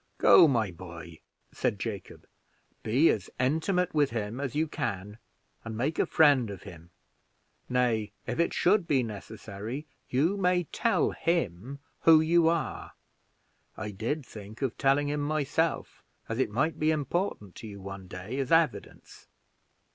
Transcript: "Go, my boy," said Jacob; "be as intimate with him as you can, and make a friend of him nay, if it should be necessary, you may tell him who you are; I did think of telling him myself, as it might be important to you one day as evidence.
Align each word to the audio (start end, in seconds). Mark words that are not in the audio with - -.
"Go, 0.17 0.47
my 0.47 0.71
boy," 0.71 1.19
said 1.51 1.77
Jacob; 1.77 2.25
"be 2.81 3.11
as 3.11 3.29
intimate 3.39 3.93
with 3.93 4.09
him 4.09 4.39
as 4.39 4.55
you 4.55 4.67
can, 4.67 5.19
and 5.63 5.77
make 5.77 5.99
a 5.99 6.07
friend 6.07 6.49
of 6.49 6.63
him 6.63 6.89
nay, 7.69 8.11
if 8.25 8.39
it 8.39 8.51
should 8.51 8.87
be 8.87 9.03
necessary, 9.03 9.85
you 10.09 10.37
may 10.37 10.63
tell 10.71 11.11
him 11.11 11.77
who 11.99 12.19
you 12.19 12.47
are; 12.47 12.93
I 13.77 13.91
did 13.91 14.25
think 14.25 14.63
of 14.63 14.75
telling 14.75 15.07
him 15.07 15.21
myself, 15.21 16.01
as 16.27 16.39
it 16.39 16.49
might 16.49 16.79
be 16.79 16.89
important 16.89 17.53
to 17.57 17.67
you 17.67 17.79
one 17.79 18.07
day 18.07 18.39
as 18.39 18.51
evidence. 18.51 19.27